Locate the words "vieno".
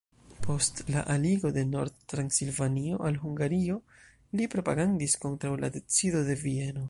6.47-6.79